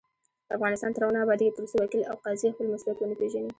افغانستان 0.55 0.91
تر 0.93 1.01
هغو 1.03 1.13
نه 1.15 1.21
ابادیږي، 1.25 1.55
ترڅو 1.57 1.75
وکیل 1.79 2.03
او 2.09 2.15
قاضي 2.23 2.47
خپل 2.53 2.65
مسؤلیت 2.73 2.97
ونه 2.99 3.15
پیژني. 3.21 3.49